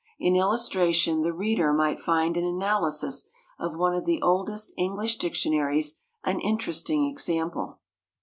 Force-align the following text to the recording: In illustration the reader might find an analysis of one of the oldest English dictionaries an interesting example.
In 0.17 0.35
illustration 0.35 1.21
the 1.21 1.31
reader 1.31 1.71
might 1.71 1.99
find 1.99 2.35
an 2.35 2.43
analysis 2.43 3.29
of 3.59 3.77
one 3.77 3.93
of 3.93 4.03
the 4.07 4.19
oldest 4.19 4.73
English 4.75 5.17
dictionaries 5.17 5.99
an 6.23 6.39
interesting 6.39 7.05
example. 7.05 7.77